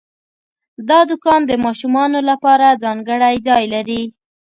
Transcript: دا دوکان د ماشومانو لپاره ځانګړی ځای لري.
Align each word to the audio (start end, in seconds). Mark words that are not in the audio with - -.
دا 0.89 0.99
دوکان 1.09 1.41
د 1.45 1.51
ماشومانو 1.65 2.19
لپاره 2.29 2.79
ځانګړی 2.83 3.35
ځای 3.47 3.63
لري. 3.73 4.03